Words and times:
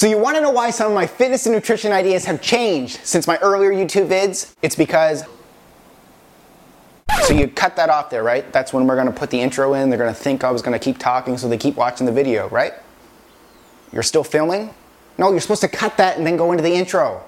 So 0.00 0.06
you 0.06 0.16
wanna 0.16 0.40
know 0.40 0.48
why 0.48 0.70
some 0.70 0.86
of 0.86 0.94
my 0.94 1.06
fitness 1.06 1.44
and 1.44 1.54
nutrition 1.54 1.92
ideas 1.92 2.24
have 2.24 2.40
changed 2.40 3.00
since 3.04 3.26
my 3.26 3.36
earlier 3.42 3.70
YouTube 3.70 4.08
vids? 4.08 4.54
It's 4.62 4.74
because 4.74 5.24
so 7.24 7.34
you 7.34 7.48
cut 7.48 7.76
that 7.76 7.90
off 7.90 8.08
there, 8.08 8.22
right? 8.22 8.50
That's 8.50 8.72
when 8.72 8.86
we're 8.86 8.96
gonna 8.96 9.12
put 9.12 9.28
the 9.28 9.38
intro 9.38 9.74
in. 9.74 9.90
They're 9.90 9.98
gonna 9.98 10.14
think 10.14 10.42
I 10.42 10.52
was 10.52 10.62
gonna 10.62 10.78
keep 10.78 10.96
talking, 10.96 11.36
so 11.36 11.50
they 11.50 11.58
keep 11.58 11.76
watching 11.76 12.06
the 12.06 12.12
video, 12.12 12.48
right? 12.48 12.72
You're 13.92 14.02
still 14.02 14.24
filming? 14.24 14.74
No, 15.18 15.32
you're 15.32 15.40
supposed 15.40 15.60
to 15.60 15.68
cut 15.68 15.98
that 15.98 16.16
and 16.16 16.26
then 16.26 16.38
go 16.38 16.50
into 16.52 16.62
the 16.62 16.72
intro. 16.72 17.22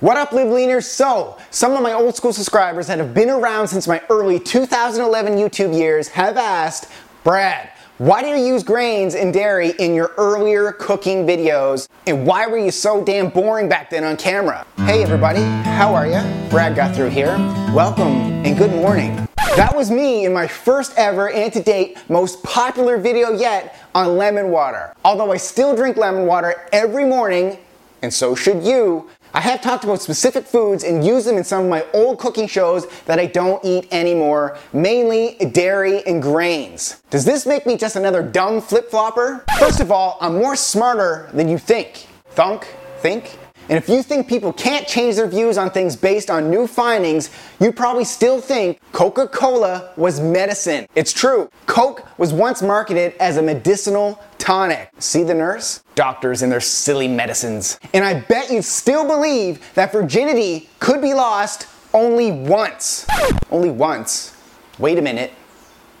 What 0.00 0.16
up, 0.16 0.32
Live 0.32 0.46
Leaners? 0.46 0.84
So, 0.84 1.36
some 1.50 1.74
of 1.74 1.82
my 1.82 1.92
old 1.92 2.16
school 2.16 2.32
subscribers 2.32 2.86
that 2.86 2.96
have 2.96 3.12
been 3.12 3.28
around 3.28 3.68
since 3.68 3.86
my 3.86 4.00
early 4.08 4.40
2011 4.40 5.34
YouTube 5.34 5.76
years 5.76 6.08
have 6.08 6.38
asked, 6.38 6.90
Brad, 7.22 7.68
why 7.98 8.22
do 8.22 8.28
you 8.28 8.36
use 8.36 8.62
grains 8.62 9.14
and 9.14 9.30
dairy 9.30 9.72
in 9.78 9.94
your 9.94 10.12
earlier 10.16 10.72
cooking 10.72 11.26
videos? 11.26 11.86
And 12.06 12.26
why 12.26 12.46
were 12.46 12.56
you 12.56 12.70
so 12.70 13.04
damn 13.04 13.28
boring 13.28 13.68
back 13.68 13.90
then 13.90 14.04
on 14.04 14.16
camera? 14.16 14.66
Hey 14.78 15.02
everybody, 15.02 15.42
how 15.42 15.94
are 15.94 16.06
ya? 16.06 16.22
Brad 16.48 16.74
Gouthro 16.74 17.10
here. 17.10 17.36
Welcome 17.74 18.42
and 18.46 18.56
good 18.56 18.72
morning. 18.72 19.28
That 19.54 19.76
was 19.76 19.90
me 19.90 20.24
in 20.24 20.32
my 20.32 20.46
first 20.46 20.94
ever 20.96 21.28
and 21.28 21.52
to 21.52 21.62
date 21.62 21.98
most 22.08 22.42
popular 22.42 22.96
video 22.96 23.32
yet 23.32 23.76
on 23.94 24.16
lemon 24.16 24.50
water. 24.50 24.94
Although 25.04 25.30
I 25.30 25.36
still 25.36 25.76
drink 25.76 25.98
lemon 25.98 26.24
water 26.24 26.54
every 26.72 27.04
morning, 27.04 27.58
and 28.00 28.14
so 28.14 28.34
should 28.34 28.62
you, 28.64 29.10
I 29.32 29.40
have 29.40 29.62
talked 29.62 29.84
about 29.84 30.02
specific 30.02 30.44
foods 30.44 30.82
and 30.82 31.04
used 31.04 31.26
them 31.26 31.36
in 31.36 31.44
some 31.44 31.64
of 31.64 31.70
my 31.70 31.86
old 31.94 32.18
cooking 32.18 32.48
shows 32.48 32.88
that 33.04 33.20
I 33.20 33.26
don't 33.26 33.64
eat 33.64 33.86
anymore, 33.92 34.58
mainly 34.72 35.36
dairy 35.52 36.04
and 36.04 36.20
grains. 36.20 37.00
Does 37.10 37.24
this 37.24 37.46
make 37.46 37.64
me 37.64 37.76
just 37.76 37.94
another 37.94 38.24
dumb 38.24 38.60
flip-flopper? 38.60 39.44
First 39.58 39.78
of 39.78 39.92
all, 39.92 40.18
I'm 40.20 40.34
more 40.34 40.56
smarter 40.56 41.30
than 41.32 41.48
you 41.48 41.58
think. 41.58 42.08
Thunk? 42.30 42.66
Think? 42.98 43.38
And 43.68 43.78
if 43.78 43.88
you 43.88 44.02
think 44.02 44.26
people 44.26 44.52
can't 44.52 44.84
change 44.88 45.14
their 45.14 45.28
views 45.28 45.56
on 45.56 45.70
things 45.70 45.94
based 45.94 46.28
on 46.28 46.50
new 46.50 46.66
findings, 46.66 47.30
you 47.60 47.70
probably 47.70 48.04
still 48.04 48.40
think 48.40 48.80
Coca 48.90 49.28
Cola 49.28 49.92
was 49.96 50.18
medicine. 50.18 50.88
It's 50.96 51.12
true. 51.12 51.48
Coke 51.66 52.04
was 52.18 52.32
once 52.32 52.62
marketed 52.62 53.14
as 53.20 53.36
a 53.36 53.42
medicinal 53.42 54.20
tonic. 54.50 54.90
See 54.98 55.22
the 55.22 55.32
nurse? 55.32 55.84
Doctors 55.94 56.42
and 56.42 56.50
their 56.50 56.60
silly 56.60 57.06
medicines. 57.06 57.78
And 57.94 58.04
I 58.04 58.18
bet 58.18 58.50
you 58.50 58.62
still 58.62 59.06
believe 59.06 59.60
that 59.74 59.92
virginity 59.92 60.68
could 60.80 61.00
be 61.00 61.14
lost 61.14 61.68
only 61.94 62.32
once. 62.32 63.06
Only 63.52 63.70
once. 63.70 64.36
Wait 64.80 64.98
a 64.98 65.02
minute. 65.02 65.32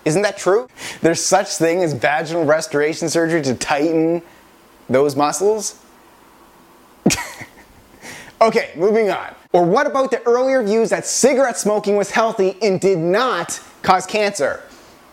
Isn't 0.04 0.22
that 0.22 0.36
true? 0.36 0.66
There's 1.00 1.22
such 1.22 1.46
thing 1.58 1.84
as 1.84 1.92
vaginal 1.92 2.44
restoration 2.44 3.08
surgery 3.08 3.40
to 3.42 3.54
tighten 3.54 4.20
those 4.88 5.14
muscles? 5.14 5.80
Okay, 8.42 8.70
moving 8.74 9.10
on. 9.10 9.34
Or 9.52 9.66
what 9.66 9.86
about 9.86 10.10
the 10.10 10.22
earlier 10.22 10.62
views 10.62 10.88
that 10.88 11.04
cigarette 11.04 11.58
smoking 11.58 11.96
was 11.96 12.10
healthy 12.10 12.56
and 12.62 12.80
did 12.80 12.96
not 12.96 13.60
cause 13.82 14.06
cancer? 14.06 14.62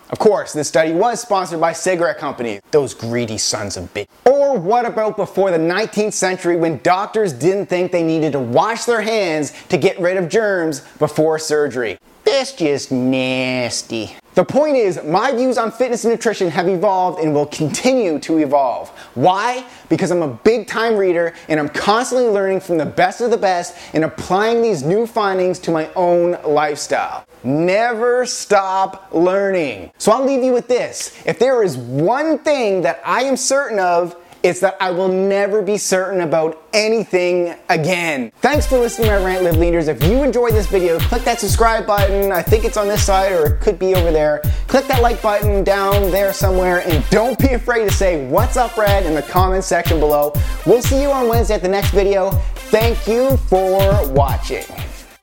Of 0.10 0.20
course, 0.20 0.54
this 0.54 0.70
study 0.70 0.94
was 0.94 1.22
sponsored 1.22 1.60
by 1.60 1.74
cigarette 1.74 2.18
companies, 2.18 2.62
those 2.72 2.94
greedy 2.94 3.38
sons 3.38 3.76
of 3.76 3.94
bitch. 3.94 4.08
Or 4.26 4.58
what 4.58 4.86
about 4.86 5.18
before 5.18 5.52
the 5.52 5.58
19th 5.58 6.14
century 6.14 6.56
when 6.56 6.80
doctors 6.82 7.34
didn't 7.34 7.66
think 7.66 7.92
they 7.92 8.04
needed 8.04 8.32
to 8.32 8.40
wash 8.40 8.86
their 8.86 9.02
hands 9.02 9.52
to 9.68 9.78
get 9.78 10.00
rid 10.00 10.16
of 10.16 10.30
germs 10.30 10.82
before 10.98 11.40
surgery? 11.40 11.98
That's 12.24 12.54
just 12.54 12.92
nasty. 12.92 14.16
The 14.38 14.46
point 14.46 14.78
is, 14.78 15.04
my 15.04 15.32
views 15.32 15.58
on 15.58 15.72
fitness 15.72 16.06
and 16.06 16.14
nutrition 16.14 16.52
have 16.52 16.70
evolved 16.70 17.24
and 17.24 17.34
will 17.34 17.48
continue 17.48 18.20
to 18.20 18.38
evolve. 18.38 18.90
Why? 19.16 19.66
Because 19.90 20.12
I'm 20.12 20.22
a 20.22 20.28
big 20.28 20.68
time 20.68 20.96
reader 20.96 21.34
and 21.50 21.60
I'm 21.60 21.70
constantly 21.70 22.30
learning 22.30 22.60
from 22.60 22.78
the 22.78 22.86
best 22.86 23.20
of 23.20 23.32
the 23.32 23.38
best 23.38 23.76
and 23.95 24.04
applying 24.04 24.61
these 24.61 24.84
new 24.84 25.08
findings 25.08 25.58
to 25.61 25.72
my 25.72 25.92
own 25.95 26.38
lifestyle. 26.45 27.26
Never 27.44 28.28
stop 28.28 29.10
learning. 29.11 29.92
So 29.98 30.11
I'll 30.11 30.23
leave 30.23 30.44
you 30.44 30.54
with 30.54 30.67
this. 30.67 31.20
If 31.26 31.40
there 31.40 31.64
is 31.64 31.76
one 31.76 32.38
thing 32.38 32.84
that 32.84 33.02
I 33.04 33.23
am 33.23 33.38
certain 33.38 33.80
of, 33.80 34.16
it's 34.43 34.59
that 34.59 34.77
I 34.80 34.92
will 34.92 35.08
never 35.08 35.61
be 35.61 35.77
certain 35.77 36.21
about 36.21 36.61
anything 36.73 37.55
again. 37.70 38.31
Thanks 38.42 38.67
for 38.67 38.77
listening 38.77 39.09
to 39.09 39.20
my 39.20 39.25
rant, 39.25 39.43
Live 39.43 39.55
Leaners. 39.55 39.87
If 39.87 40.03
you 40.03 40.23
enjoyed 40.23 40.53
this 40.53 40.67
video, 40.67 40.99
click 40.99 41.23
that 41.23 41.39
subscribe 41.39 41.86
button. 41.86 42.31
I 42.31 42.42
think 42.42 42.65
it's 42.65 42.77
on 42.77 42.87
this 42.87 43.05
side 43.05 43.31
or 43.31 43.55
it 43.55 43.61
could 43.61 43.80
be 43.80 43.95
over 43.95 44.11
there. 44.11 44.42
Click 44.67 44.86
that 44.87 45.02
like 45.02 45.21
button 45.21 45.64
down 45.64 46.11
there 46.11 46.33
somewhere 46.33 46.81
and 46.87 47.08
don't 47.09 47.37
be 47.39 47.53
afraid 47.53 47.87
to 47.89 47.93
say 47.93 48.27
what's 48.27 48.58
up, 48.58 48.77
Red, 48.77 49.05
in 49.05 49.15
the 49.15 49.23
comments 49.23 49.67
section 49.67 49.99
below. 49.99 50.33
We'll 50.65 50.81
see 50.81 51.02
you 51.02 51.11
on 51.11 51.27
Wednesday 51.27 51.55
at 51.55 51.61
the 51.61 51.69
next 51.69 51.92
video. 51.92 52.31
Thank 52.69 53.08
you 53.08 53.37
for 53.37 54.11
watching. 54.11 54.65